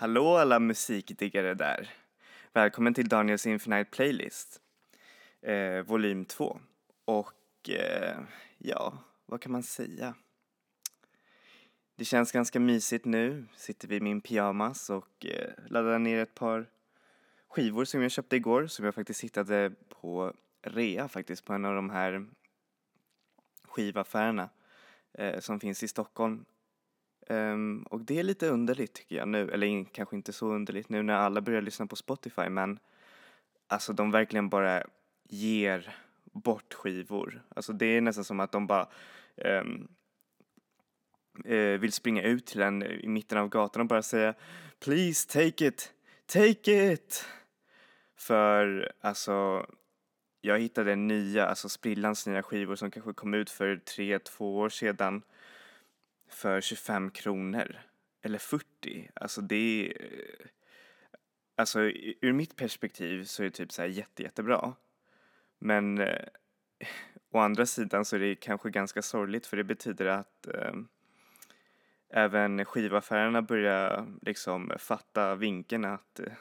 [0.00, 1.90] Hallå alla musikdiggare där!
[2.52, 4.60] Välkommen till Daniels Infinite Playlist,
[5.42, 6.60] eh, volym 2.
[7.04, 8.16] Och eh,
[8.58, 10.14] ja, vad kan man säga?
[11.96, 16.34] Det känns ganska mysigt nu, sitter vi i min pyjamas och eh, laddar ner ett
[16.34, 16.66] par
[17.48, 21.74] skivor som jag köpte igår som jag faktiskt hittade på rea faktiskt på en av
[21.74, 22.26] de här
[23.64, 24.48] skivaffärerna
[25.12, 26.44] eh, som finns i Stockholm.
[27.30, 31.02] Um, och det är lite underligt tycker jag nu, eller kanske inte så underligt nu
[31.02, 32.78] när alla börjar lyssna på Spotify men
[33.66, 34.82] alltså de verkligen bara
[35.28, 35.96] ger
[36.32, 37.42] bort skivor.
[37.48, 38.88] Alltså det är nästan som att de bara
[39.36, 39.88] um,
[41.48, 44.34] uh, vill springa ut till en i mitten av gatan och bara säga
[44.80, 45.92] Please take it,
[46.26, 47.24] take it!
[48.16, 49.66] För alltså
[50.40, 54.68] jag hittade nya, alltså sprillans nya skivor som kanske kom ut för tre, två år
[54.68, 55.22] sedan
[56.28, 57.78] för 25 kronor.
[58.22, 59.10] Eller 40.
[59.14, 60.02] Alltså det är...
[60.02, 60.46] Eh,
[61.56, 61.80] alltså
[62.20, 64.74] ur mitt perspektiv så är det typ så här jätte, jättebra.
[65.58, 66.28] Men eh,
[67.30, 70.72] å andra sidan så är det kanske ganska sorgligt för det betyder att eh,
[72.10, 76.32] även skivaffärerna börjar liksom fatta vinkeln att eh,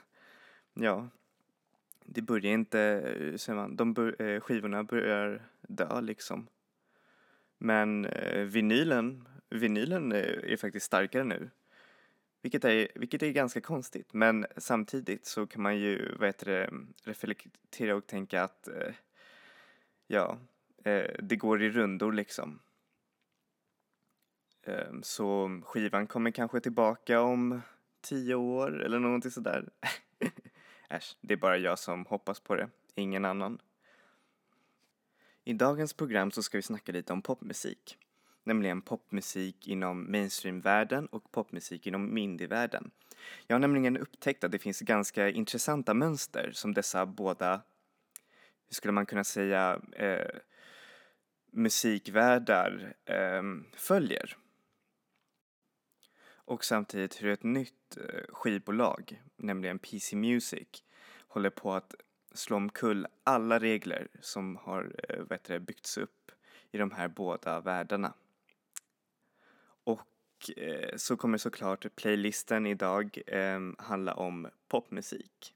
[0.73, 1.09] ja,
[2.05, 6.47] det börjar inte, eh, säger man, de bör, eh, skivorna börjar dö liksom.
[7.57, 11.49] Men eh, vinylen, vinylen eh, är faktiskt starkare nu.
[12.41, 16.69] Vilket är, vilket är ganska konstigt, men samtidigt så kan man ju, vad heter det,
[17.03, 18.93] reflektera och tänka att eh,
[20.07, 20.37] ja,
[20.83, 22.59] eh, det går i rundor liksom.
[24.63, 27.61] Ehm, så skivan kommer kanske tillbaka om
[28.01, 29.69] tio år eller någonting sådär.
[30.89, 33.59] Äsch, det är bara jag som hoppas på det, ingen annan.
[35.43, 37.97] I dagens program så ska vi snacka lite om popmusik.
[38.47, 42.91] Nämligen popmusik inom mainstreamvärlden och popmusik inom indievärlden.
[43.47, 47.61] Jag har nämligen upptäckt att det finns ganska intressanta mönster som dessa båda,
[48.67, 50.39] hur skulle man kunna säga, eh,
[51.51, 53.43] musikvärldar eh,
[53.73, 54.37] följer.
[56.29, 60.83] Och samtidigt hur ett nytt eh, skivbolag, nämligen PC Music,
[61.27, 61.95] håller på att
[62.33, 64.95] slå omkull alla regler som har
[65.49, 66.31] eh, byggts upp
[66.71, 68.13] i de här båda världarna.
[70.37, 75.53] Och eh, så kommer såklart playlisten idag eh, handla om popmusik.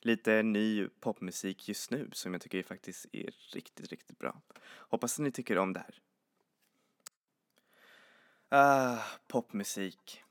[0.00, 4.42] Lite ny popmusik just nu som jag tycker faktiskt är riktigt, riktigt bra.
[4.64, 6.00] Hoppas att ni tycker om det här.
[8.48, 10.22] Ah, popmusik.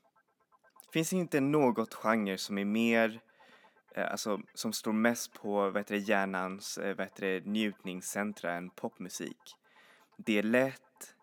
[0.92, 3.20] Finns inte något genre som är mer,
[3.94, 8.52] eh, alltså som står mest på vad heter det, hjärnans eh, vad heter det, njutningscentra
[8.54, 9.56] än popmusik.
[10.16, 11.14] Det är lätt,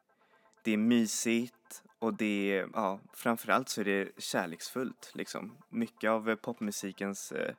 [0.64, 5.58] det är mysigt och det ja, framförallt så är det kärleksfullt liksom.
[5.70, 7.54] Mycket av eh, popmusikens eh,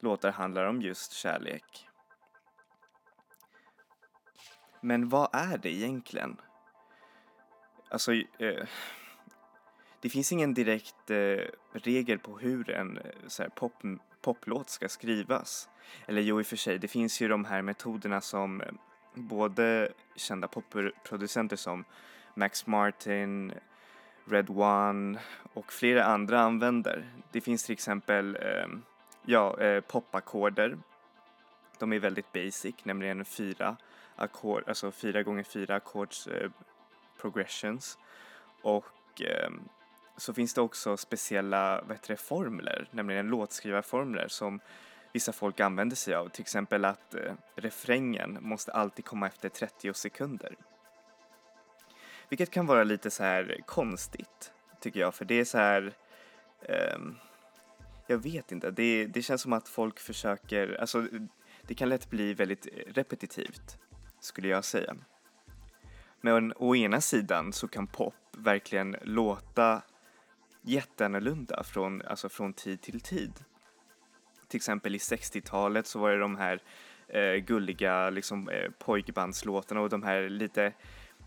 [0.00, 1.88] låtar handlar om just kärlek.
[4.80, 6.36] Men vad är det egentligen?
[7.88, 8.66] Alltså, eh,
[10.00, 13.72] det finns ingen direkt eh, regel på hur en eh, så här, pop,
[14.22, 15.68] poplåt ska skrivas.
[16.06, 18.72] Eller jo, i och för sig, det finns ju de här metoderna som eh,
[19.14, 21.84] både kända popproducenter som
[22.40, 23.52] Max Martin,
[24.24, 25.18] Red One
[25.52, 27.04] och flera andra använder.
[27.32, 28.68] Det finns till exempel eh,
[29.24, 30.78] ja, eh, popackorder.
[31.78, 33.76] De är väldigt basic, nämligen fyra
[34.16, 36.50] ackord, alltså fyra gånger fyra ackords eh,
[37.20, 37.98] progressions.
[38.62, 39.50] Och eh,
[40.16, 44.60] så finns det också speciella bättre formler, nämligen låtskrivarformler som
[45.12, 46.28] vissa folk använder sig av.
[46.28, 50.56] Till exempel att eh, refrängen måste alltid komma efter 30 sekunder.
[52.30, 55.94] Vilket kan vara lite så här konstigt, tycker jag, för det är så här
[56.68, 57.16] Um,
[58.06, 61.06] jag vet inte, det, det känns som att folk försöker, alltså
[61.62, 63.78] det kan lätt bli väldigt repetitivt,
[64.20, 64.96] skulle jag säga.
[66.20, 69.82] Men å ena sidan så kan pop verkligen låta
[70.62, 73.32] jätteannorlunda från, alltså från tid till tid.
[74.48, 76.62] Till exempel i 60-talet så var det de här
[77.08, 80.72] eh, gulliga liksom, eh, pojkbandslåtarna och de här lite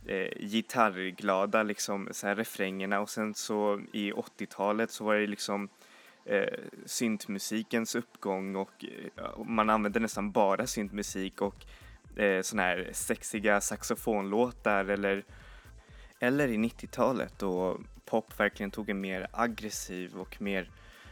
[0.05, 5.69] eh, gitarrglada liksom, så här, refrängerna och sen så i 80-talet så var det liksom
[6.25, 8.85] eh, syntmusikens uppgång och,
[9.15, 11.65] eh, och man använde nästan bara syntmusik och
[12.17, 15.23] eh, såna här sexiga saxofonlåtar eller,
[16.19, 20.69] eller i 90-talet då pop verkligen tog en mer aggressiv och mer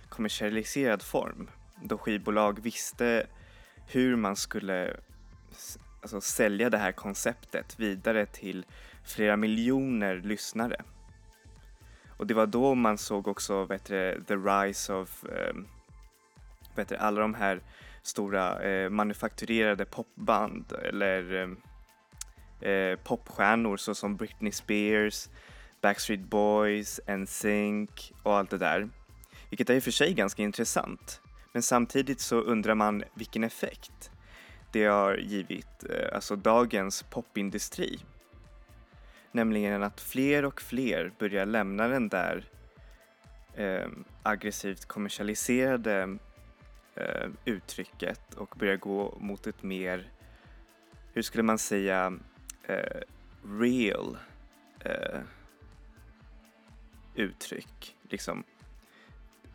[0.10, 1.50] kommersialiserad form.
[1.84, 3.28] Då skivbolag visste
[3.88, 4.98] hur man skulle
[6.01, 8.65] alltså, sälja det här konceptet vidare till
[9.03, 10.81] flera miljoner lyssnare.
[12.18, 15.56] Och det var då man såg också vet du, the rise of eh,
[16.75, 17.62] vet du, alla de här
[18.01, 21.57] stora eh, manufakturerade popband eller ehm,
[22.62, 25.30] eh popstjärnor såsom Britney Spears,
[25.81, 28.89] Backstreet Boys, NSYNC och allt det där.
[29.50, 31.21] Vilket är i och för sig ganska intressant.
[31.53, 34.11] Men samtidigt så undrar man vilken effekt
[34.72, 38.00] det har givit eh, alltså dagens popindustri.
[39.32, 42.44] Nämligen att fler och fler börjar lämna den där
[43.56, 43.88] eh,
[44.24, 46.18] aggressivt kommersialiserade
[46.96, 50.10] eh, uttrycket och börjar gå mot ett mer,
[51.14, 52.14] hur skulle man säga,
[52.64, 53.02] eh,
[53.60, 54.18] real
[54.80, 55.20] eh,
[57.16, 57.96] uttryck.
[58.10, 58.44] Liksom.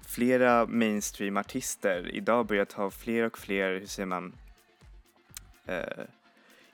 [0.07, 4.33] Flera mainstream-artister idag börjar ta fler och fler, hur säger man,
[5.67, 6.05] eh,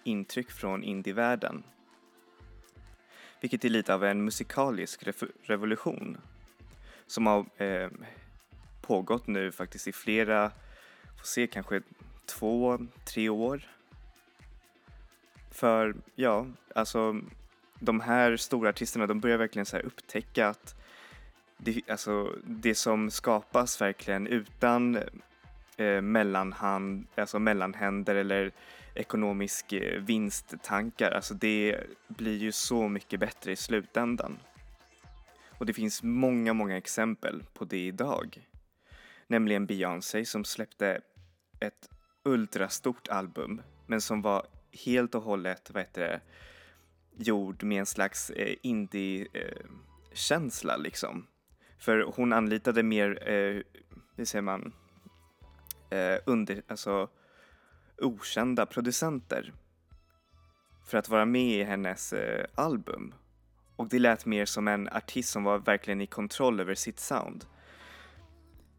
[0.05, 1.63] intryck från indievärlden.
[3.41, 5.05] Vilket är lite av en musikalisk
[5.43, 6.19] revolution
[7.07, 7.89] som har eh,
[8.81, 10.51] pågått nu faktiskt i flera,
[11.19, 11.83] får se kanske
[12.27, 13.69] två, tre år.
[15.51, 17.21] För ja, alltså
[17.79, 20.75] de här stora artisterna de börjar verkligen så upptäcka att
[21.57, 24.99] det, alltså, det som skapas verkligen utan
[25.77, 28.53] eh, mellanhand, alltså mellanhänder eller
[28.95, 34.39] ekonomisk eh, vinsttankar, alltså det blir ju så mycket bättre i slutändan.
[35.59, 38.49] Och det finns många, många exempel på det idag.
[39.27, 41.01] Nämligen Beyoncé som släppte
[41.61, 41.89] ett
[42.23, 44.47] ultrastort album men som var
[44.85, 46.21] helt och hållet, vad heter det,
[47.17, 51.27] gjord med en slags eh, indie-känsla eh, liksom.
[51.79, 53.63] För hon anlitade mer, eh,
[54.17, 54.73] hur säger man,
[55.91, 57.09] eh, under, alltså
[58.03, 59.53] okända producenter
[60.85, 63.15] för att vara med i hennes eh, album.
[63.77, 67.45] Och det lät mer som en artist som var verkligen i kontroll över sitt sound.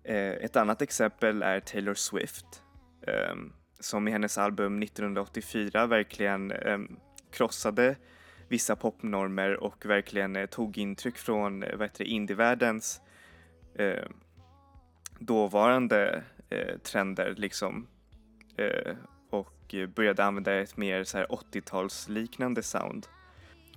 [0.03, 2.63] Eh, ett annat exempel är Taylor Swift
[3.07, 3.35] eh,
[3.79, 6.97] som i hennes album 1984 verkligen ehm,
[7.31, 7.95] krossade
[8.47, 13.01] vissa popnormer och verkligen eh, tog intryck från eh, vad heter det, indievärldens
[13.75, 14.07] eh,
[15.19, 17.87] dåvarande eh, trender liksom
[18.57, 18.95] eh,
[19.73, 23.07] Eh, började använda ett mer så här 80-talsliknande sound.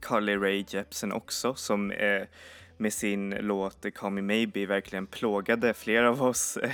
[0.00, 2.22] Carly Rae Jepsen också som eh,
[2.76, 6.72] med sin låt Call Me Maybe verkligen plågade flera av oss eh,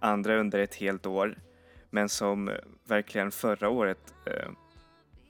[0.00, 1.38] andra under ett helt år
[1.90, 2.50] men som
[2.84, 4.50] verkligen förra året eh,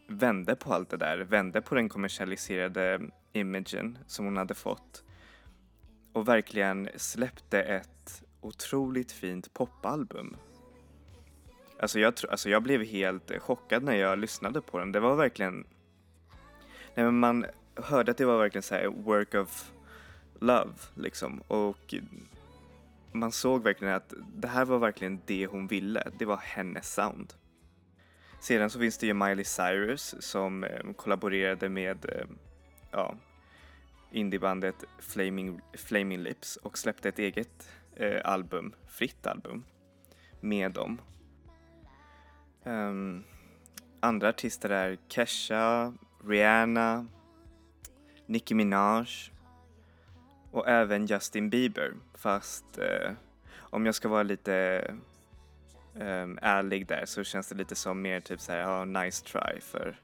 [0.09, 3.01] vände på allt det där, vände på den kommersialiserade
[3.33, 5.05] imagen som hon hade fått
[6.13, 10.37] och verkligen släppte ett otroligt fint popalbum.
[11.78, 14.93] Alltså jag, alltså jag blev helt eh, chockad när jag lyssnade på den.
[14.93, 15.66] Det var verkligen...
[16.95, 19.73] Nej men man hörde att det var verkligen så work of
[20.40, 21.95] love liksom och
[23.12, 26.09] man såg verkligen att det här var verkligen det hon ville.
[26.19, 27.35] Det var hennes sound.
[28.40, 32.26] Sedan så finns det ju Miley Cyrus som eh, kollaborerade med eh,
[32.90, 33.14] ja,
[34.12, 39.64] indiebandet Flaming, Flaming Lips och släppte ett eget eh, album, fritt album,
[40.40, 41.00] med dem.
[42.64, 43.25] Um,
[44.00, 45.92] andra artister är Kesha,
[46.25, 47.06] Rihanna,
[48.26, 49.09] Nicki Minaj
[50.50, 53.12] och även Justin Bieber fast eh,
[53.56, 54.85] om jag ska vara lite
[55.94, 59.97] um, ärlig där så känns det lite som mer typ såhär, ja, nice try för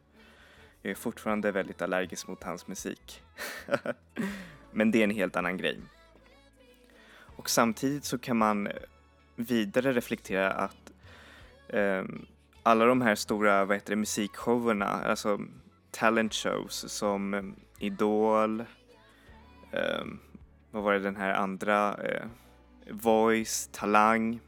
[0.83, 3.23] jag är fortfarande väldigt allergisk mot hans musik.
[4.73, 5.81] Men det är en helt annan grej.
[7.37, 8.69] Och samtidigt så kan man
[9.37, 10.93] vidare reflektera att
[11.69, 12.27] um,
[12.63, 15.39] alla de här stora vad heter det, musikshowerna, alltså
[15.91, 17.43] talent shows som eh,
[17.79, 18.61] Idol,
[19.73, 20.05] eh,
[20.71, 22.27] vad var det den här andra, eh,
[22.91, 24.41] Voice, Talang,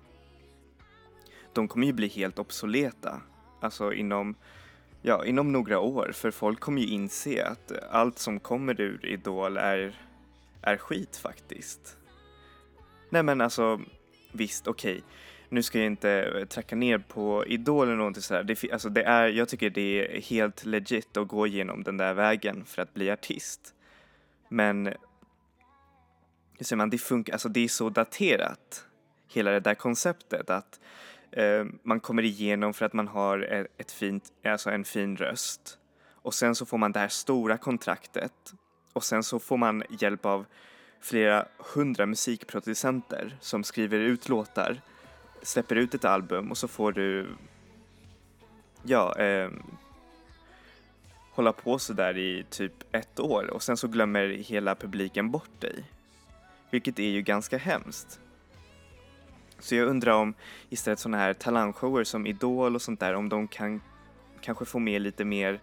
[1.52, 3.21] de kommer ju bli helt obsoleta.
[3.61, 4.35] Alltså inom,
[5.02, 6.11] ja, inom några år.
[6.14, 10.00] För folk kommer ju inse att allt som kommer ur Idol är,
[10.62, 11.97] är skit faktiskt.
[13.11, 13.81] Nej men alltså,
[14.33, 14.92] visst, okej.
[14.92, 15.02] Okay.
[15.52, 18.42] Nu ska jag inte eh, tracka ner på Idol eller någonting sådär.
[18.42, 22.14] Det, alltså det är, jag tycker det är helt legit att gå igenom den där
[22.14, 23.75] vägen för att bli artist.
[24.49, 24.87] Men,
[26.59, 28.85] hur säger man, det funkar, alltså det är så daterat.
[29.28, 30.80] Hela det där konceptet att
[31.32, 35.78] Eh, man kommer igenom för att man har e-, ett fint, alltså en fin röst.
[36.23, 38.52] Och sen så får man det här stora kontraktet
[38.92, 40.44] och sen så får man hjälp av
[41.00, 44.80] flera hundra musikproducenter som skriver ut låtar,
[45.43, 47.29] släpper ut ett album och så får du,
[48.83, 49.51] ja, eh,
[51.31, 55.85] hålla på sådär i typ ett år och sen så glömmer hela publiken bort dig.
[56.71, 58.21] vilket är ju ganska hemskt.
[59.59, 60.35] Så jag undrar om
[60.69, 63.81] istället sådana här talangshower som Idol och sånt där, om de kan
[64.41, 65.61] kanske få med lite mer,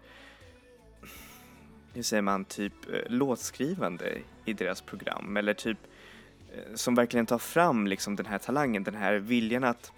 [1.94, 5.78] hur säger man, typ eh, låtskrivande i deras program eller typ
[6.56, 9.92] Eh, som verkligen tar fram liksom den här talangen, den här viljan att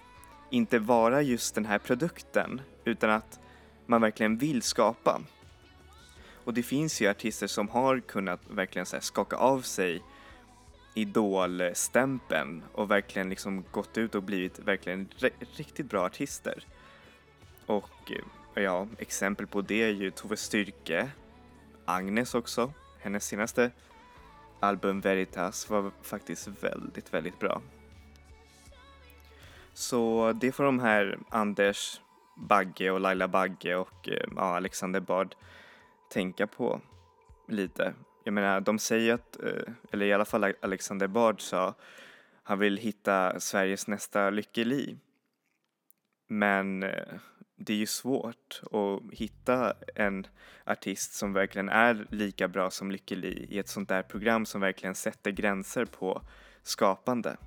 [0.49, 3.39] inte vara just den här produkten utan att
[3.85, 5.21] man verkligen vill skapa.
[6.43, 10.01] Och det finns ju artister som har kunnat verkligen så skaka av sig
[10.93, 15.09] idolstämpeln och verkligen liksom gått ut och blivit verkligen
[15.55, 16.63] riktigt bra artister.
[17.65, 18.11] Och
[18.55, 21.09] eh, ja, exempel på det är ju Tove Styrke,
[21.85, 22.73] Agnes också.
[22.99, 23.71] Hennes senaste
[24.61, 27.61] album Veritas var faktiskt väldigt, väldigt bra.
[29.73, 32.01] Så det får de här Anders
[32.35, 35.35] Bagge och Laila Bagge och eh, ja, Alexander Bard
[36.09, 36.81] tänka på
[37.47, 37.93] lite.
[38.23, 41.73] Jag menar, de säger att, eh, eller i alla fall Alexander Bard sa,
[42.43, 44.97] han vill hitta Sveriges nästa Lykke Li.
[46.27, 47.13] Men eh,
[47.65, 50.27] det är ju svårt att hitta en
[50.65, 54.61] artist som verkligen är lika bra som Lykke Li i ett sånt där program som
[54.61, 56.21] verkligen sätter gränser på
[56.63, 57.37] skapande.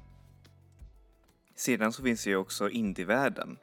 [1.57, 3.59] Sedan så finns det ju också indievärlden.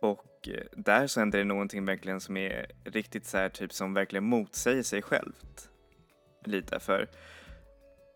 [0.00, 3.94] Och eh, där så händer det någonting verkligen som är riktigt så här, typ som
[3.94, 5.70] verkligen motsäger sig självt.
[6.44, 7.08] Lite för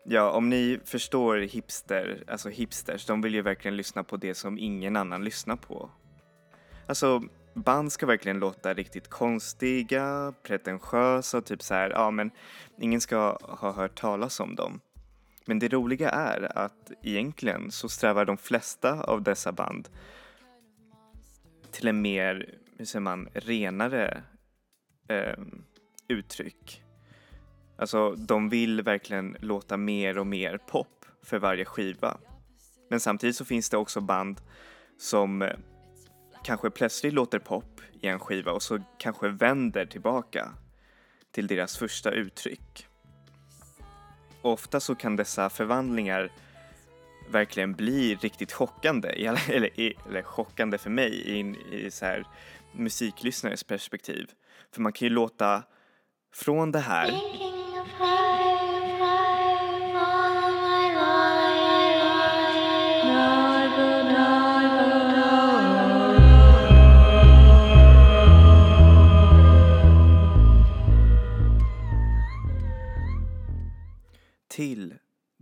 [0.03, 4.57] Ja, om ni förstår hipster, alltså hipsters, de vill ju verkligen lyssna på det som
[4.57, 5.89] ingen annan lyssnar på.
[6.87, 7.21] Alltså,
[7.53, 12.31] band ska verkligen låta riktigt konstiga, pretentiösa, typ så här, ja men
[12.77, 14.79] ingen ska ha hört talas om dem.
[15.45, 19.89] Men det roliga är att egentligen så strävar de flesta av dessa band
[21.71, 24.23] till en mer, hur säger man, renare
[25.07, 25.39] eh,
[26.07, 26.83] uttryck.
[27.77, 32.17] Alltså, de vill verkligen låta mer och mer pop för varje skiva.
[32.89, 34.41] Men samtidigt så finns det också band
[34.97, 35.55] som eh,
[36.43, 40.53] kanske plötsligt låter pop i en skiva och så kanske vänder tillbaka
[41.31, 42.87] till deras första uttryck.
[44.41, 46.31] ofta så kan dessa förvandlingar
[47.29, 49.69] verkligen bli riktigt chockande, eller,
[50.07, 52.25] eller chockande för mig i, i så här
[52.71, 54.31] musiklyssnares perspektiv.
[54.73, 55.63] För man kan ju låta
[56.33, 57.11] från det här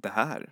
[0.01, 0.49] det här.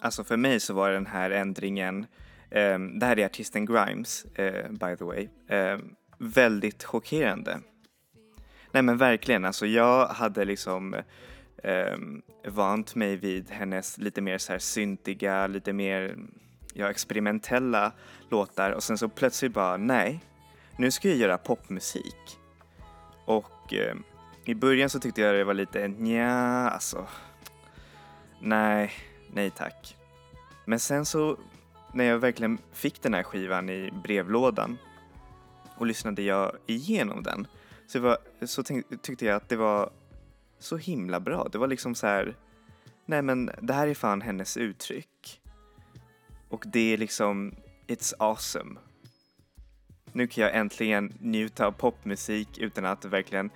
[0.00, 2.06] Alltså för mig så var den här ändringen,
[2.50, 7.60] um, det här är artisten Grimes uh, by the way, um, väldigt chockerande.
[8.74, 10.94] Nej men verkligen, alltså jag hade liksom
[11.56, 11.98] eh,
[12.46, 16.16] vant mig vid hennes lite mer så här syntiga, lite mer
[16.72, 17.92] ja, experimentella
[18.30, 20.20] låtar och sen så plötsligt bara nej,
[20.76, 22.38] nu ska jag göra popmusik.
[23.24, 23.94] Och eh,
[24.44, 27.06] i början så tyckte jag det var lite nja, alltså
[28.40, 28.92] nej,
[29.32, 29.96] nej tack.
[30.64, 31.36] Men sen så
[31.92, 34.78] när jag verkligen fick den här skivan i brevlådan
[35.76, 37.46] och lyssnade jag igenom den
[37.94, 39.90] så, var, så tänk, tyckte jag att det var
[40.58, 41.48] så himla bra.
[41.52, 42.36] Det var liksom så här,
[43.06, 45.40] nej men det här är fan hennes uttryck.
[46.48, 47.54] Och det är liksom,
[47.86, 48.80] it's awesome.
[50.12, 53.50] Nu kan jag äntligen njuta av popmusik utan att verkligen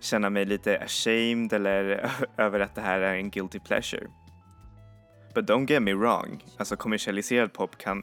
[0.00, 4.06] känna mig lite ashamed eller över att det här är en guilty pleasure.
[5.34, 8.02] But don't get me wrong, alltså kommersialiserad pop kan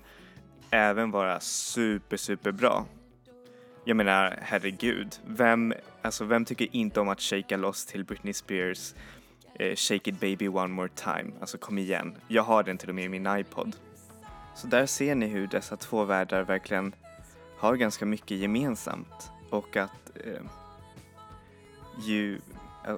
[0.72, 2.86] även vara super, super bra.
[3.88, 8.94] Jag menar, herregud, vem, alltså vem tycker inte om att shaka loss till Britney Spears
[9.60, 11.32] eh, Shake it baby one more time?
[11.39, 13.75] Alltså kom igen, jag har den till och med i min iPod.
[14.56, 16.96] Så där ser ni hur dessa två världar verkligen
[17.58, 20.41] har ganska mycket gemensamt och att eh,
[22.01, 22.39] ju,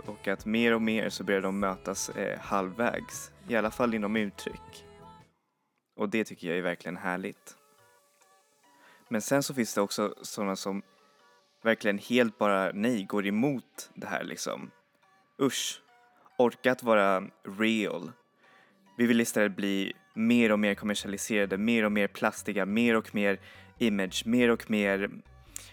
[0.05, 4.15] och att mer och mer så börjar de mötas eh, halvvägs i alla fall inom
[4.15, 4.85] uttryck.
[5.95, 7.58] Och det tycker jag är verkligen härligt.
[9.09, 10.81] Men sen så finns det också sådana som
[11.63, 14.71] verkligen helt bara, nej, går emot det här liksom.
[15.41, 15.81] Usch,
[16.37, 17.23] orka att vara
[17.59, 18.11] real.
[18.97, 23.39] Vi vill istället bli mer och mer kommersialiserade, mer och mer plastiga, mer och mer
[23.77, 25.09] image, mer och mer,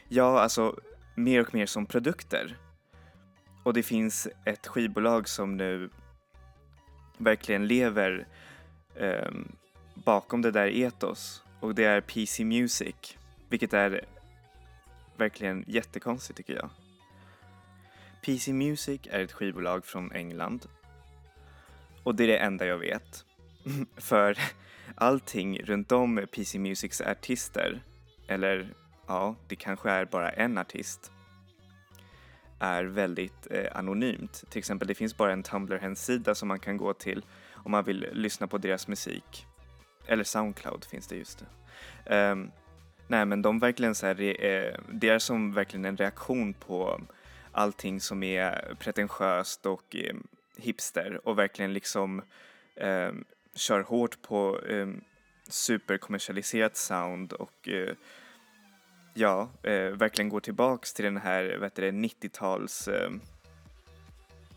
[0.09, 0.81] ja alltså
[1.14, 2.57] mer och mer som produkter.
[3.62, 5.90] Och det finns ett skivbolag som nu
[7.19, 8.26] verkligen lever
[8.95, 9.31] eh,
[9.95, 14.05] bakom det där etos och det är PC Music, vilket är
[15.17, 16.71] verkligen jättekonstigt tycker jag.
[18.25, 20.69] PC Music är ett skivbolag från England
[22.03, 23.25] och det är det enda jag vet.
[23.97, 24.38] För
[24.95, 27.83] allting runt om PC Musics artister,
[28.29, 28.75] eller
[29.07, 31.12] ja, det kanske är bara en artist,
[32.59, 34.44] är väldigt eh, anonymt.
[34.51, 38.09] Till exempel det finns bara en Tumblr-hemsida som man kan gå till om man vill
[38.12, 39.47] lyssna på deras musik.
[40.07, 41.44] Eller Soundcloud finns det just
[42.05, 42.31] det.
[42.31, 42.51] Um,
[43.07, 47.01] nej men de verkligen så här, eh, det är som verkligen en reaktion på
[47.53, 50.16] allting som är pretentiöst och eh,
[50.57, 52.23] hipster och verkligen liksom
[52.77, 53.11] eh,
[53.55, 54.88] kör hårt på eh,
[55.49, 57.95] superkommersialiserat sound och eh,
[59.14, 63.11] ja, eh, verkligen går tillbaks till den här 90-tals eh,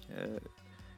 [0.09, 0.41] eh,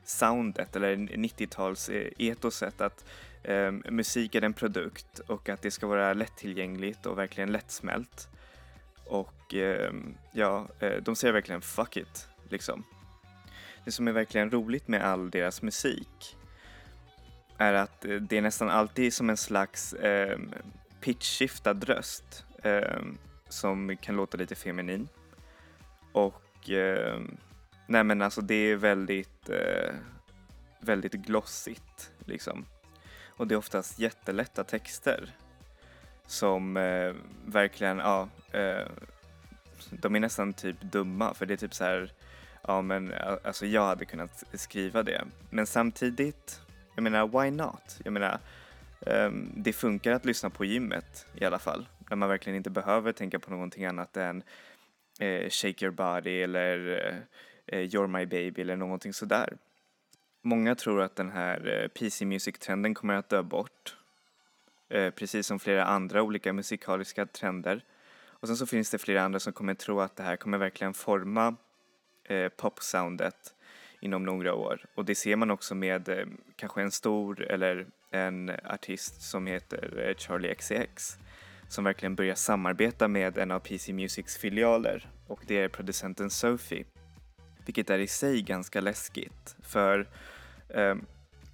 [0.03, 3.05] soundet eller 90-tals etoset att
[3.43, 8.29] eh, musik är en produkt och att det ska vara lättillgängligt och verkligen lättsmält.
[9.05, 10.67] Och ehm, eh, ja,
[11.01, 12.83] de säger verkligen fuck it liksom.
[13.85, 16.37] Det som är verkligen roligt med all deras musik
[17.57, 20.39] är att eh, det är nästan alltid som en slags eh,
[21.01, 22.45] pitchskiftad röst.
[22.63, 23.01] Eh,
[23.49, 25.07] som kan låta lite feminin.
[26.11, 27.21] Och eh,
[27.87, 29.93] nej men alltså det är väldigt, eh,
[30.79, 32.65] väldigt glossigt liksom.
[33.41, 35.29] Och det är oftast jättelätta texter
[36.25, 37.13] som eh,
[37.45, 38.87] verkligen, ja, eh,
[39.89, 42.11] de är nästan typ dumma för det är typ så här,
[42.67, 45.25] ja men alltså jag hade kunnat skriva det.
[45.49, 46.61] Men samtidigt,
[46.95, 47.99] jag menar why not?
[48.03, 48.39] Jag menar,
[49.05, 53.11] eh, det funkar att lyssna på gymmet i alla fall när man verkligen inte behöver
[53.11, 54.43] tänka på någonting annat än
[55.19, 59.57] eh, Shake your body eller eh, eh You're my baby eller någonting sådär.
[60.41, 63.95] Många tror att den här eh, PC Music-trenden kommer att dö bort.
[64.89, 67.85] Eh, precis som flera andra olika musikaliska trender.
[68.27, 70.93] Och sen så finns det flera andra som kommer tro att det här kommer verkligen
[70.93, 71.55] forma
[72.23, 73.53] eh, popsoundet
[73.99, 74.85] inom några år.
[74.95, 76.09] Och det ser man också med
[76.55, 81.17] kanske en stor eller en artist som heter Charlie XCX
[81.71, 86.85] som verkligen börjar samarbeta med en av PC Musics filialer och det är producenten Sophie.
[87.65, 90.07] Vilket är i sig ganska läskigt för
[90.73, 91.05] Ehm,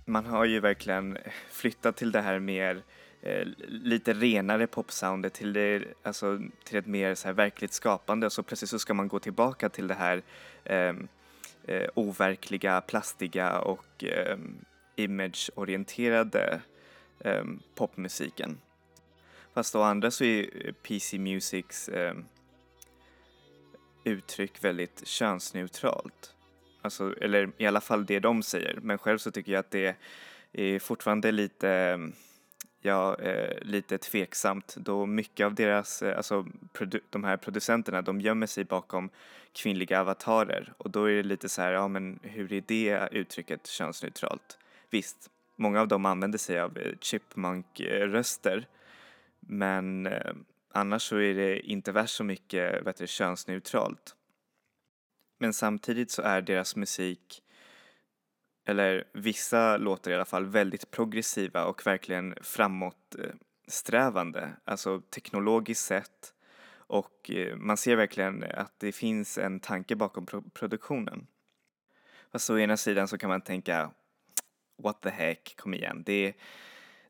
[0.05, 1.17] man har ju verkligen
[1.51, 2.83] flyttat till det här mer
[3.21, 8.33] eh, lite renare popsoundet till, det, alltså, till ett mer så här verkligt skapande och
[8.33, 10.21] så plötsligt så ska man gå tillbaka till det här
[10.63, 10.95] eh,
[11.67, 14.37] eh overkliga, plastiga och eh,
[14.95, 16.61] imageorienterade
[17.19, 18.57] eh, popmusiken.
[19.53, 22.15] Fast å andra så är PC Musics eh,
[24.03, 26.36] uttryck väldigt könsneutralt.
[26.87, 28.79] Alltså, eller i alla fall det de säger.
[28.81, 29.95] Men själv så tycker jag att det
[30.53, 31.99] är fortfarande lite,
[32.81, 36.45] ja, eh, lite tveksamt då mycket av deras, eh, alltså
[37.09, 39.09] de här producenterna, de gömmer sig bakom
[39.53, 43.67] kvinnliga avatarer och då är det lite så här, ja men hur är det uttrycket
[43.67, 44.57] könsneutralt?
[44.89, 48.67] Visst, många av dem använder sig av eh, chipmunk-röster
[49.39, 50.09] men
[50.71, 54.16] annars så är det inte värst så mycket vet du, könsneutralt.
[55.37, 57.43] Men samtidigt så är deras musik,
[58.65, 64.51] eller vissa låtar i alla fall, väldigt progressiva och verkligen framåtsträvande.
[64.63, 66.33] Alltså teknologiskt sett
[66.87, 71.27] och eh, man ser verkligen att det finns en tanke bakom pro produktionen.
[72.31, 73.91] Fast å ena sidan så kan man tänka
[74.83, 76.03] what the heck, kom igen.
[76.05, 76.33] Det är,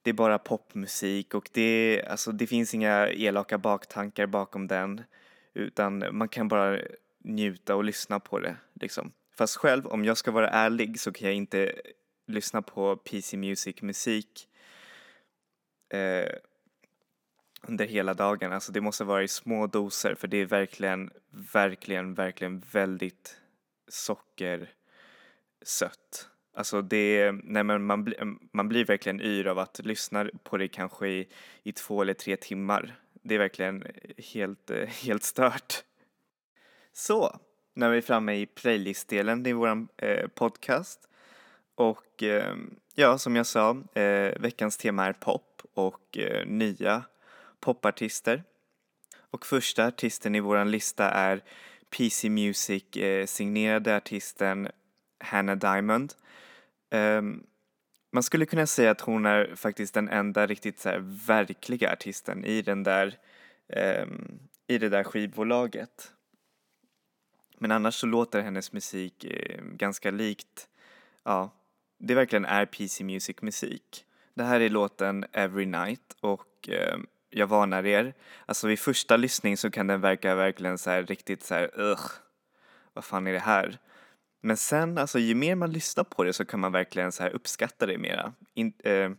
[0.01, 5.03] det är bara popmusik och det, alltså, det finns inga elaka baktankar bakom den
[5.53, 6.79] utan man kan bara
[7.27, 9.11] njuta och lyssna på det liksom.
[9.37, 11.73] Fast själv, om jag ska vara ärlig så kan jag inte
[12.27, 14.47] lyssna på PC Music musik
[15.93, 16.29] eh,
[17.67, 18.53] under hela dagen.
[18.53, 21.11] Alltså det måste vara i små doser för det är verkligen,
[21.53, 23.37] verkligen, verkligen väldigt
[23.87, 24.69] sockersött.
[26.53, 28.15] Alltså det, nej men man, bli,
[28.53, 31.27] man blir verkligen yr av att lyssna på det kanske i,
[31.63, 32.99] i två eller tre timmar.
[33.13, 33.83] Det är verkligen
[34.17, 35.83] helt, helt stört.
[36.97, 37.39] Så,
[37.73, 40.99] nu är vi framme i playlistdelen i vår eh, podcast.
[41.75, 42.55] Och eh,
[42.95, 47.03] ja, som jag sa, eh, veckans tema är pop och eh, nya
[47.59, 48.43] popartister.
[49.31, 51.43] Och första artisten i vår lista är
[51.97, 54.67] PC Music eh, signerade artisten
[55.19, 56.13] Hannah Diamond
[56.89, 57.43] Um,
[58.11, 62.45] man skulle kunna säga att hon är faktiskt den enda riktigt så här verkliga artisten
[62.45, 63.17] i den där
[64.03, 66.13] um, i det där skivbolaget.
[67.57, 70.67] Men annars så låter hennes musik eh, ganska likt,
[71.23, 71.51] ja,
[71.99, 74.05] det verkligen är PC Music musik.
[74.33, 76.97] Det här är låten Every Night och eh,
[77.29, 78.13] jag varnar er,
[78.45, 82.11] alltså vid första lyssning så kan den verka verkligen så här riktigt så här ugh,
[82.93, 83.79] vad fan är det här?
[84.41, 87.29] Men sen, alltså ju mer man lyssnar på det så kan man verkligen så här
[87.29, 88.33] uppskatta det mera.
[88.53, 89.11] In, eh,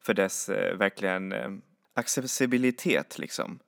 [0.00, 1.50] för dess eh, verkligen eh,
[1.94, 3.58] accessibilitet liksom.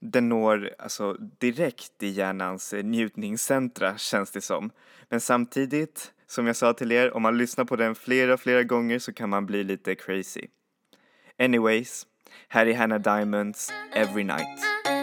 [0.00, 4.70] Den når alltså direkt i hjärnans eh, njutningscentra känns det som.
[5.08, 8.98] Men samtidigt, som jag sa till er, om man lyssnar på den flera, flera gånger
[8.98, 10.46] så kan man bli lite crazy.
[11.38, 12.06] Anyways,
[12.48, 14.97] här är Hannah Diamonds Every Night.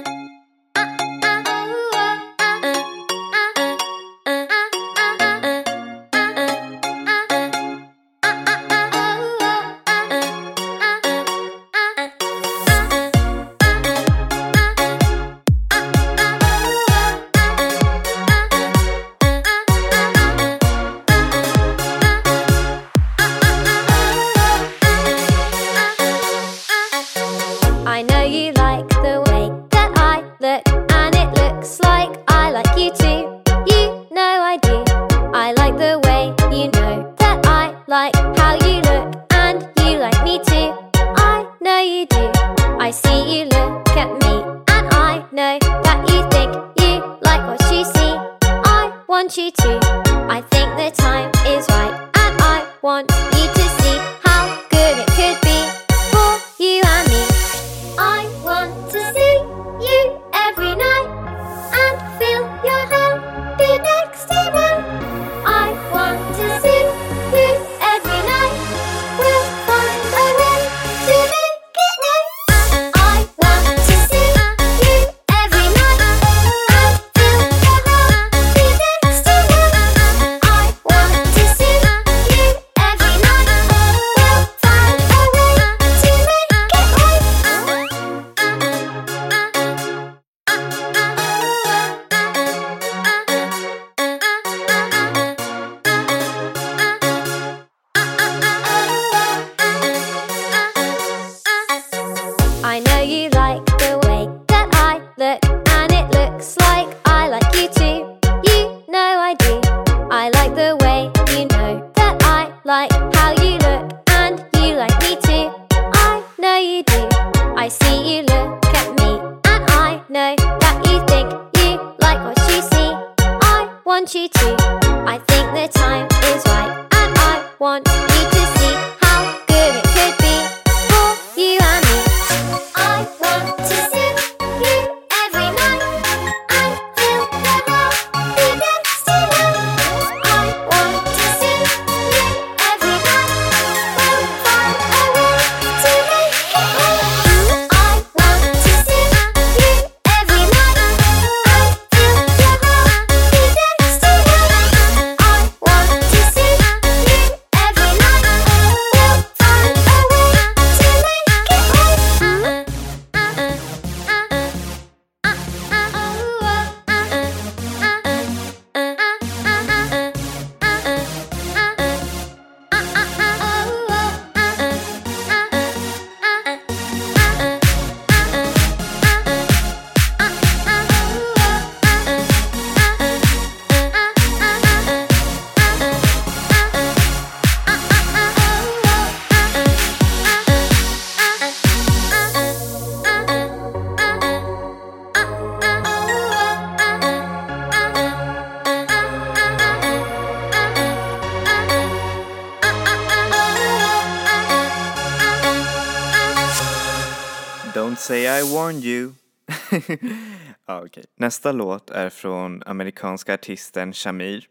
[210.65, 211.03] ja, okay.
[211.15, 214.47] Nästa låt är från amerikanska artisten Shamir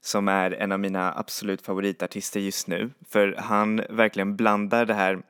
[0.00, 5.22] som är en av mina absolut favoritartister just nu för han verkligen blandar det här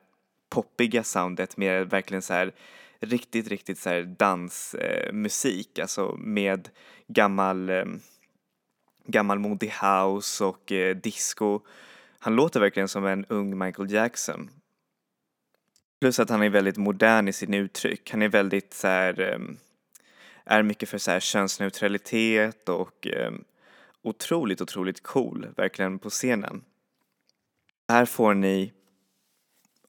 [0.51, 2.53] poppiga soundet med verkligen så här
[3.01, 6.69] riktigt, riktigt så här dansmusik, eh, alltså med
[7.09, 7.85] gammal, eh,
[9.07, 11.61] gammalmodig house och eh, disco.
[12.19, 14.51] Han låter verkligen som en ung Michael Jackson
[16.07, 18.11] Plus att han är väldigt modern i sin uttryck.
[18.11, 19.57] Han är väldigt så här, ehm,
[20.45, 23.45] är mycket för så här könsneutralitet och ehm,
[24.03, 26.65] otroligt, otroligt cool, verkligen på scenen.
[27.89, 28.73] Här får ni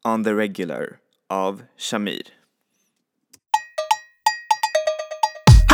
[0.04, 2.37] On the Regular av Shamir.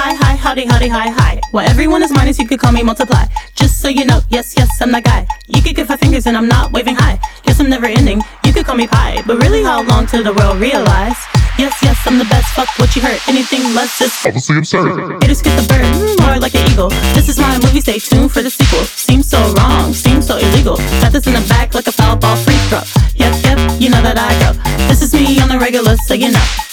[0.03, 1.39] Hi, hi, howdy, howdy, hi, hi.
[1.51, 3.23] While everyone is minus, you could call me multiply.
[3.55, 5.25] Just so you know, yes, yes, I'm that guy.
[5.47, 7.21] You could give five fingers and I'm not waving high.
[7.43, 9.23] Guess I'm never ending, you could call me pie.
[9.25, 11.15] But really, how long till the world realize?
[11.57, 13.17] Yes, yes, I'm the best, fuck what you heard.
[13.29, 15.23] Anything less is obviously absurd.
[15.23, 16.89] Haters get the bird, mm, more like an eagle.
[17.15, 18.83] This is my movie, stay tuned for the sequel.
[18.83, 20.75] Seems so wrong, seems so illegal.
[20.99, 22.83] Got this in the back like a foul ball free throw.
[23.15, 24.51] Yep, yep, you know that I go.
[24.91, 26.72] This is me on the regular, so you know.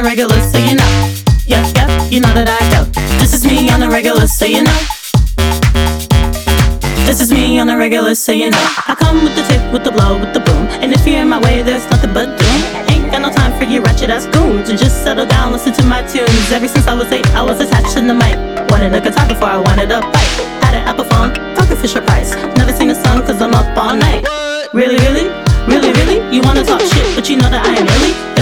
[0.00, 0.92] The regular, so you know.
[1.44, 2.88] Yep, yep, you know that I go.
[3.20, 4.80] This is me on the regular, so you know.
[7.04, 8.64] This is me on the regular, so you know.
[8.88, 10.68] I come with the tip, with the blow, with the boom.
[10.80, 12.60] And if you're in my way, there's nothing but doom.
[12.88, 14.70] Ain't got no time for you ratchet ass goons.
[14.70, 16.48] And just settle down, listen to my tunes.
[16.50, 18.36] Ever since I was eight, I was attached to the mic.
[18.70, 20.36] Wanted a guitar before I wanted a bite.
[20.64, 22.32] Had an Apple phone, talking Fisher Price.
[22.56, 24.24] Never sing a song cause I'm up all night.
[24.72, 25.28] Really, really?
[25.68, 26.18] Really, really?
[26.34, 28.39] You wanna talk shit, but you know that I am really,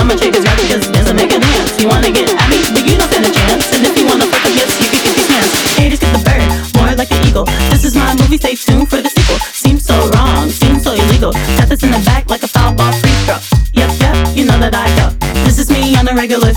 [0.00, 1.76] know my chick is cause dance and make a dance.
[1.80, 3.68] You wanna get at me, but you don't stand a chance.
[3.76, 6.00] And if you wanna fuck up, yes, you can get these hands.
[6.00, 6.44] Get the bird,
[6.76, 7.44] more like an eagle.
[7.68, 9.38] This is my movie, stay tuned for the sequel.
[9.52, 11.32] Seems so wrong, seems so illegal.
[11.60, 13.38] Got this in the back like a foul ball free throw.
[13.76, 15.12] Yep, yep, you know that I go.
[15.44, 16.54] This is me on the regular,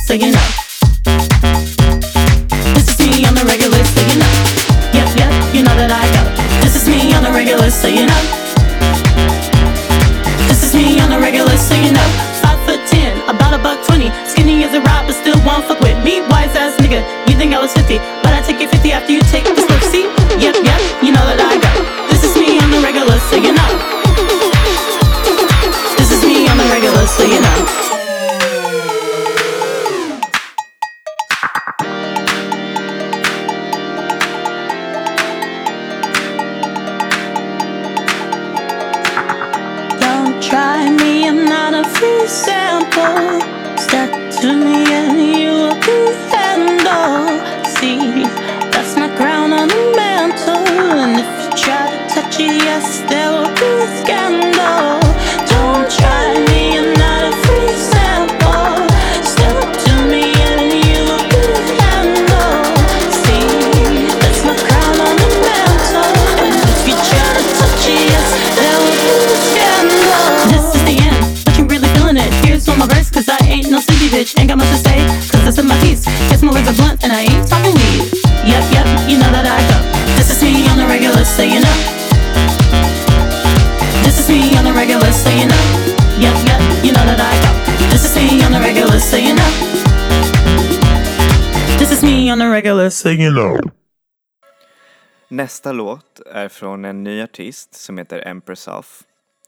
[95.43, 99.03] Nästa låt är från en ny artist som heter Empress Off.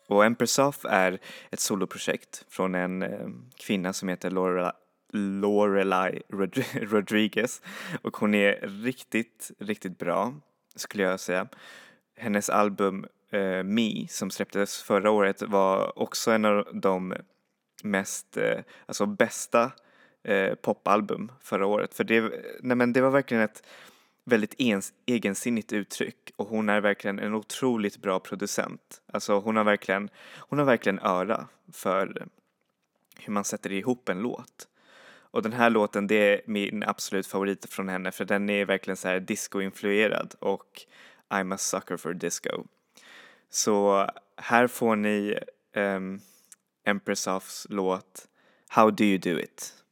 [0.07, 1.19] Och Empress Off är
[1.51, 3.27] ett soloprojekt från en eh,
[3.57, 4.73] kvinna som heter Laura,
[5.11, 7.61] Lorelai Rod- Rodriguez.
[8.01, 10.33] Och hon är riktigt, riktigt bra
[10.75, 11.47] skulle jag säga.
[12.17, 17.13] Hennes album eh, Me som släpptes förra året var också en av de
[17.83, 19.71] mest, eh, alltså bästa
[20.23, 21.93] eh, popalbum förra året.
[21.93, 22.21] För det,
[22.59, 23.63] nej men det var verkligen ett
[24.25, 29.01] väldigt ens, egensinnigt uttryck och hon är verkligen en otroligt bra producent.
[29.13, 32.27] Alltså hon har verkligen, hon har verkligen öra för
[33.19, 34.67] hur man sätter ihop en låt.
[35.35, 38.97] Och den här låten det är min absolut favorit från henne för den är verkligen
[38.97, 40.85] så här disco-influerad och
[41.29, 42.63] I'm a sucker for disco.
[43.49, 44.07] Så
[44.37, 45.39] här får ni
[45.75, 46.21] um,
[46.85, 48.27] Empress Offs låt
[48.67, 49.84] How do you do it?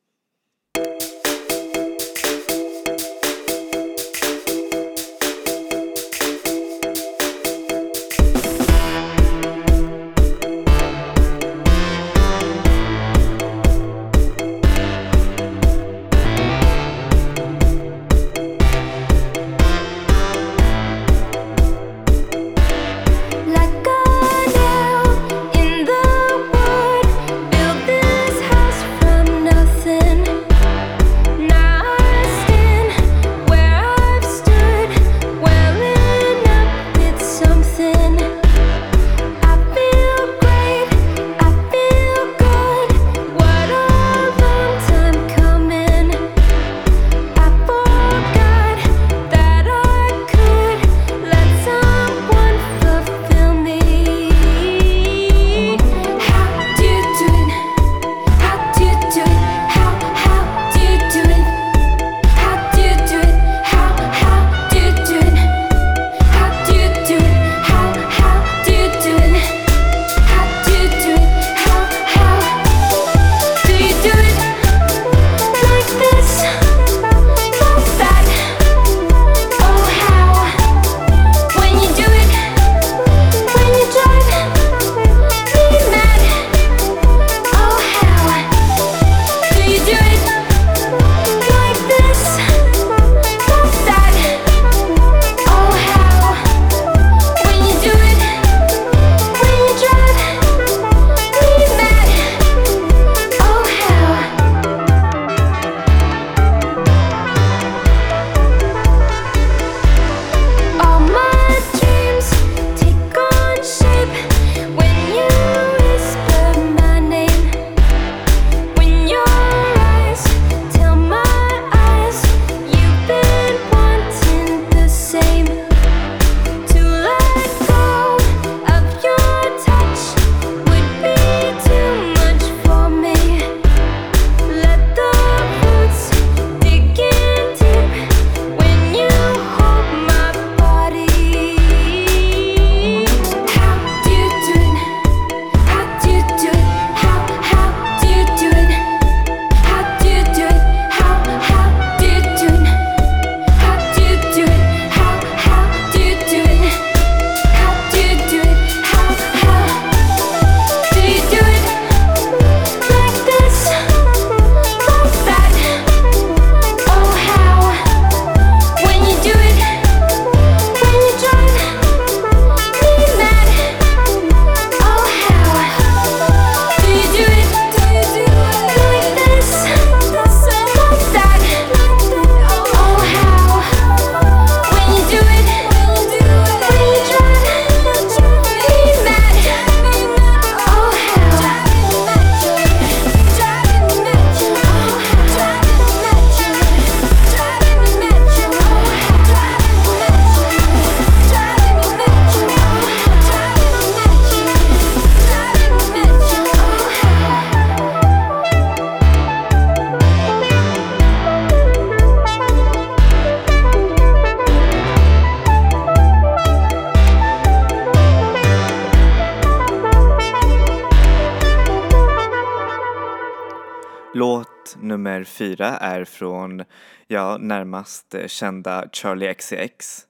[225.14, 226.64] Nummer fyra är från,
[227.08, 230.08] ja, närmast kända Charlie XCX.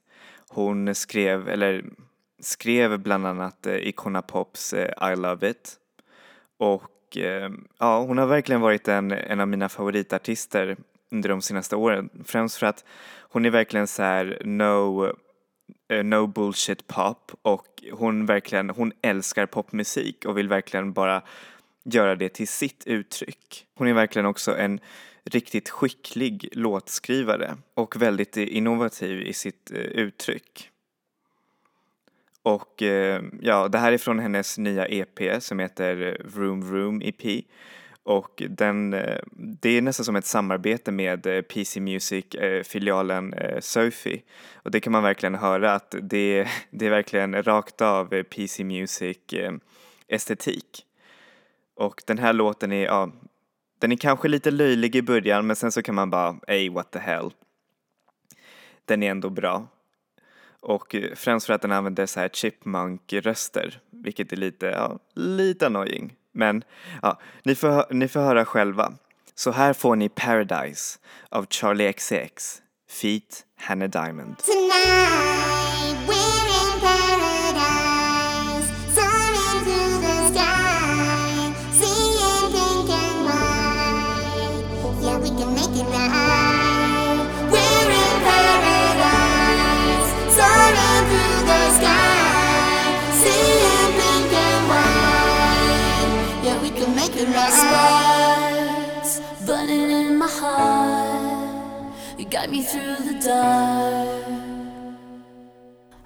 [0.48, 1.84] Hon skrev, eller
[2.40, 5.76] skrev bland annat eh, Icona Pops eh, I Love It.
[6.58, 10.76] Och eh, ja, hon har verkligen varit en, en av mina favoritartister
[11.10, 12.08] under de senaste åren.
[12.24, 12.84] Främst för att
[13.20, 15.12] hon är verkligen så här no,
[16.02, 21.22] no bullshit pop och hon verkligen, hon älskar popmusik och vill verkligen bara
[21.84, 23.66] göra det till sitt uttryck.
[23.74, 24.80] Hon är verkligen också en
[25.24, 30.70] riktigt skicklig låtskrivare och väldigt innovativ i sitt eh, uttryck.
[32.42, 37.44] Och eh, ja, det här är från hennes nya EP som heter Vroom Vroom EP.
[38.02, 44.22] Och den, eh, det är nästan som ett samarbete med PC Music-filialen Sophie.
[44.54, 50.86] Och det kan man verkligen höra att det, det är verkligen rakt av PC Music-estetik.
[51.74, 53.10] Och den här låten är, ja,
[53.78, 56.90] den är kanske lite löjlig i början men sen så kan man bara, ey what
[56.90, 57.30] the hell.
[58.84, 59.66] Den är ändå bra.
[60.60, 65.66] Och eh, främst för att den använder så här chipmunk-röster, vilket är lite, ja, lite
[65.66, 66.14] annoying.
[66.32, 66.64] Men
[67.02, 68.92] ja, ni får, ni får höra själva.
[69.34, 70.98] Så här får ni Paradise
[71.28, 74.36] av Charlie XCX, Feet Hannah Diamond.
[74.38, 75.63] Tonight
[102.34, 104.24] guide me through the dark.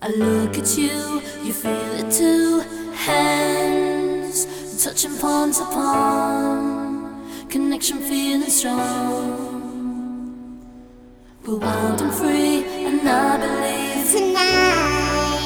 [0.03, 2.61] I look at you, you feel it too.
[2.93, 4.39] Hands
[4.85, 7.49] touching palm to palm.
[7.49, 9.87] Connection feeling strong.
[11.47, 14.11] We're wild and free, and I believe.
[14.13, 15.38] Tonight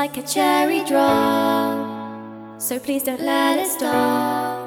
[0.00, 2.58] like a cherry drop.
[2.58, 4.66] So please don't let it stop.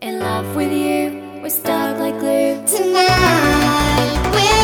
[0.00, 2.54] In love with you, we're stuck like glue.
[2.66, 4.63] Tonight we're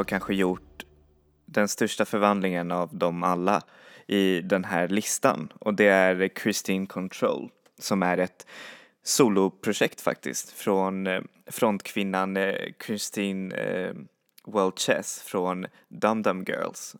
[0.00, 0.84] har kanske gjort
[1.46, 3.62] den största förvandlingen av dem alla
[4.06, 5.52] i den här listan.
[5.60, 8.46] Och det är Christine Control som är ett
[9.02, 13.94] soloprojekt faktiskt från eh, frontkvinnan eh, Christine eh,
[15.24, 16.96] från Dum Dum Girls.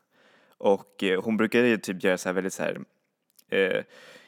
[0.59, 2.81] Och eh, hon brukar ju typ göra så här väldigt så här
[3.51, 3.85] eh,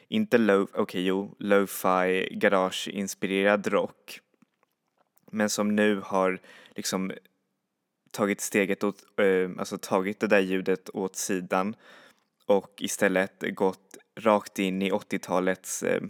[0.07, 4.19] inte low, okej jo, lo-fi garage-inspirerad rock.
[5.31, 6.39] Men som nu har
[6.75, 7.11] liksom
[8.13, 11.75] tagit steget åt, eh, alltså tagit det där ljudet åt sidan
[12.45, 16.01] och istället gått rakt in i 80-talets eh,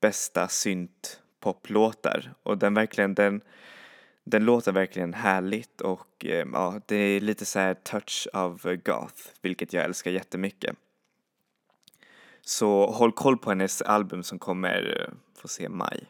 [0.00, 3.40] bästa syntpoplåtar och den verkligen den,
[4.24, 9.28] Den låter verkligen härligt och eh, ja, det är lite så här touch av goth,
[9.42, 10.76] vilket jag älskar jättemycket.
[12.40, 16.04] Så håll koll på hennes album som kommer, eh, får se maj.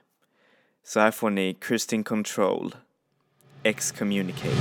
[0.84, 2.74] Så här får ni Christine Control,
[3.64, 4.58] Excommunicate.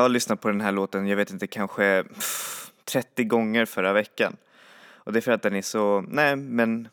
[0.00, 3.92] Jag har lyssnat på den här låten, jag vet inte, kanske pff, 30 gånger förra
[3.92, 4.36] veckan.
[4.94, 6.88] Och det är för att den är så, nej men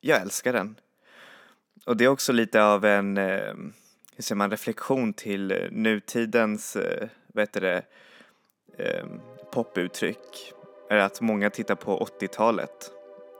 [0.00, 0.76] jag älskar den.
[1.86, 3.54] Och det är också lite av en, eh,
[4.16, 7.82] hur säger man, reflektion till nutidens, eh, vad heter det,
[8.78, 9.06] eh,
[9.52, 10.52] poputtryck.
[10.90, 12.90] Är att många tittar på 80-talet.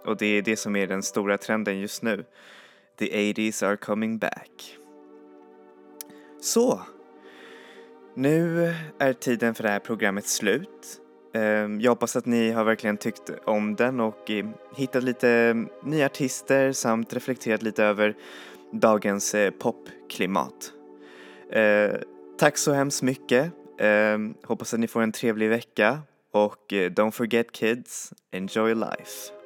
[0.05, 2.25] Och det är det som är den stora trenden just nu.
[2.99, 4.79] The 80s are coming back.
[6.41, 6.81] Så,
[8.15, 11.01] nu är tiden för det här programmet slut.
[11.35, 14.47] Ehm, jag hoppas att ni har verkligen tyckt om den och eh,
[14.77, 18.17] hittat lite mm, nya artister samt reflekterat lite över
[18.73, 20.73] dagens eh, popklimat.
[21.53, 21.97] Ehm,
[22.39, 23.53] tack så hemskt mycket.
[23.79, 25.99] Ehm, hoppas att ni får en trevlig vecka
[26.33, 29.44] och eh, don't forget kids, enjoy life.